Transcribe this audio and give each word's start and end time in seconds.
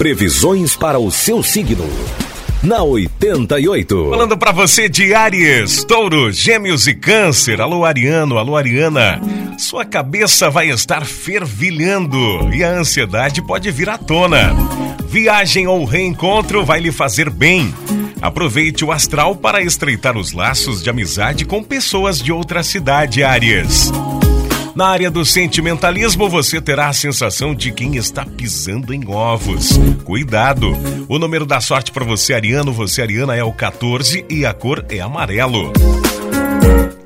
Previsões 0.00 0.74
para 0.76 0.98
o 0.98 1.10
seu 1.10 1.42
signo. 1.42 1.86
Na 2.62 2.82
88. 2.82 4.08
Falando 4.08 4.38
para 4.38 4.50
você 4.50 4.88
de 4.88 5.12
Aries, 5.12 5.84
Touro, 5.84 6.32
Gêmeos 6.32 6.86
e 6.86 6.94
Câncer. 6.94 7.60
Alô, 7.60 7.84
Ariano, 7.84 8.38
alô, 8.38 8.56
Ariana. 8.56 9.20
Sua 9.58 9.84
cabeça 9.84 10.48
vai 10.48 10.70
estar 10.70 11.04
fervilhando 11.04 12.48
e 12.50 12.64
a 12.64 12.70
ansiedade 12.70 13.42
pode 13.42 13.70
vir 13.70 13.90
à 13.90 13.98
tona. 13.98 14.54
Viagem 15.06 15.66
ou 15.66 15.84
reencontro 15.84 16.64
vai 16.64 16.80
lhe 16.80 16.90
fazer 16.90 17.28
bem. 17.28 17.70
Aproveite 18.22 18.82
o 18.82 18.92
astral 18.92 19.36
para 19.36 19.60
estreitar 19.60 20.16
os 20.16 20.32
laços 20.32 20.82
de 20.82 20.88
amizade 20.88 21.44
com 21.44 21.62
pessoas 21.62 22.22
de 22.22 22.32
outra 22.32 22.62
cidade, 22.62 23.22
Aries. 23.22 23.92
Na 24.74 24.86
área 24.86 25.10
do 25.10 25.24
sentimentalismo, 25.24 26.28
você 26.28 26.60
terá 26.60 26.88
a 26.88 26.92
sensação 26.92 27.54
de 27.54 27.72
quem 27.72 27.96
está 27.96 28.24
pisando 28.24 28.94
em 28.94 29.06
ovos. 29.08 29.70
Cuidado! 30.04 30.72
O 31.08 31.18
número 31.18 31.44
da 31.44 31.60
sorte 31.60 31.90
para 31.90 32.04
você, 32.04 32.34
Ariano, 32.34 32.72
você, 32.72 33.02
Ariana, 33.02 33.34
é 33.34 33.42
o 33.42 33.52
14 33.52 34.24
e 34.28 34.46
a 34.46 34.54
cor 34.54 34.84
é 34.88 35.00
amarelo. 35.00 35.72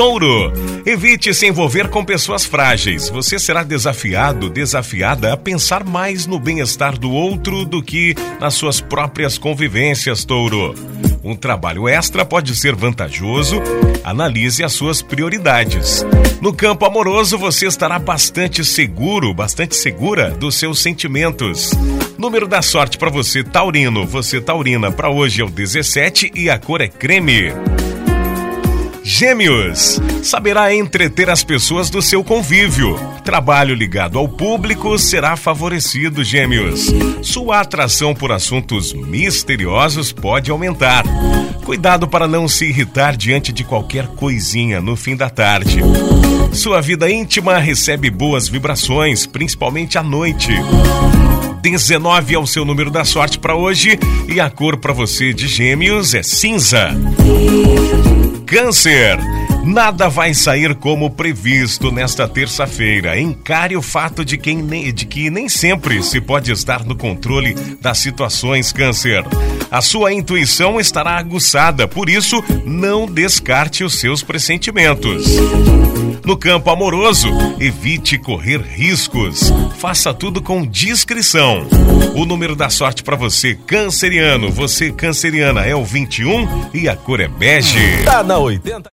Touro, 0.00 0.50
evite 0.86 1.34
se 1.34 1.46
envolver 1.46 1.90
com 1.90 2.02
pessoas 2.02 2.46
frágeis. 2.46 3.10
Você 3.10 3.38
será 3.38 3.62
desafiado, 3.62 4.48
desafiada 4.48 5.30
a 5.30 5.36
pensar 5.36 5.84
mais 5.84 6.24
no 6.24 6.38
bem-estar 6.40 6.96
do 6.96 7.10
outro 7.10 7.66
do 7.66 7.82
que 7.82 8.14
nas 8.40 8.54
suas 8.54 8.80
próprias 8.80 9.36
convivências, 9.36 10.24
Touro. 10.24 10.74
Um 11.22 11.36
trabalho 11.36 11.86
extra 11.86 12.24
pode 12.24 12.56
ser 12.56 12.74
vantajoso. 12.74 13.60
Analise 14.02 14.64
as 14.64 14.72
suas 14.72 15.02
prioridades. 15.02 16.02
No 16.40 16.54
campo 16.54 16.86
amoroso, 16.86 17.36
você 17.36 17.66
estará 17.66 17.98
bastante 17.98 18.64
seguro, 18.64 19.34
bastante 19.34 19.76
segura 19.76 20.30
dos 20.30 20.54
seus 20.54 20.80
sentimentos. 20.80 21.72
Número 22.16 22.48
da 22.48 22.62
sorte 22.62 22.96
para 22.96 23.10
você, 23.10 23.44
Taurino. 23.44 24.06
Você, 24.06 24.40
Taurina, 24.40 24.90
para 24.90 25.10
hoje 25.10 25.42
é 25.42 25.44
o 25.44 25.50
17 25.50 26.32
e 26.34 26.48
a 26.48 26.58
cor 26.58 26.80
é 26.80 26.88
creme. 26.88 27.52
Gêmeos, 29.02 30.00
saberá 30.22 30.74
entreter 30.74 31.30
as 31.30 31.42
pessoas 31.42 31.88
do 31.88 32.02
seu 32.02 32.22
convívio. 32.22 32.96
Trabalho 33.24 33.74
ligado 33.74 34.18
ao 34.18 34.28
público 34.28 34.98
será 34.98 35.36
favorecido, 35.36 36.22
Gêmeos. 36.22 36.86
Sua 37.22 37.60
atração 37.60 38.14
por 38.14 38.30
assuntos 38.30 38.92
misteriosos 38.92 40.12
pode 40.12 40.50
aumentar. 40.50 41.04
Cuidado 41.64 42.06
para 42.06 42.28
não 42.28 42.46
se 42.46 42.66
irritar 42.66 43.16
diante 43.16 43.52
de 43.52 43.64
qualquer 43.64 44.06
coisinha 44.08 44.80
no 44.80 44.96
fim 44.96 45.16
da 45.16 45.30
tarde. 45.30 45.80
Sua 46.52 46.80
vida 46.80 47.10
íntima 47.10 47.58
recebe 47.58 48.10
boas 48.10 48.48
vibrações, 48.48 49.24
principalmente 49.24 49.96
à 49.96 50.02
noite. 50.02 50.52
19 51.60 52.34
é 52.34 52.38
o 52.38 52.46
seu 52.46 52.64
número 52.64 52.90
da 52.90 53.04
sorte 53.04 53.38
para 53.38 53.54
hoje 53.54 53.98
e 54.26 54.40
a 54.40 54.48
cor 54.48 54.78
para 54.78 54.92
você 54.92 55.34
de 55.34 55.46
Gêmeos 55.46 56.14
é 56.14 56.22
cinza. 56.22 56.90
Câncer. 58.46 59.18
Nada 59.64 60.08
vai 60.08 60.32
sair 60.32 60.74
como 60.74 61.10
previsto 61.10 61.92
nesta 61.92 62.26
terça-feira. 62.26 63.20
Encare 63.20 63.76
o 63.76 63.82
fato 63.82 64.24
de, 64.24 64.38
quem 64.38 64.56
nem, 64.56 64.92
de 64.92 65.04
que 65.04 65.28
nem 65.28 65.48
sempre 65.48 66.02
se 66.02 66.20
pode 66.20 66.50
estar 66.50 66.84
no 66.84 66.96
controle 66.96 67.54
das 67.80 67.98
situações, 67.98 68.72
Câncer. 68.72 69.24
A 69.70 69.80
sua 69.80 70.12
intuição 70.12 70.80
estará 70.80 71.18
aguçada, 71.18 71.86
por 71.86 72.08
isso, 72.08 72.42
não 72.64 73.06
descarte 73.06 73.84
os 73.84 74.00
seus 74.00 74.22
pressentimentos. 74.22 75.26
No 76.24 76.36
campo 76.36 76.70
amoroso, 76.70 77.28
evite 77.58 78.18
correr 78.18 78.60
riscos. 78.60 79.52
Faça 79.78 80.12
tudo 80.14 80.42
com 80.42 80.66
discrição. 80.66 81.66
O 82.14 82.24
número 82.24 82.54
da 82.54 82.68
sorte 82.68 83.02
para 83.02 83.16
você, 83.16 83.54
canceriano, 83.54 84.50
você 84.50 84.92
canceriana, 84.92 85.64
é 85.64 85.74
o 85.74 85.84
21 85.84 86.70
e 86.74 86.88
a 86.88 86.96
cor 86.96 87.20
é 87.20 87.28
bege. 87.28 88.04
Tá 88.04 88.22
na 88.22 88.38
80. 88.38 88.88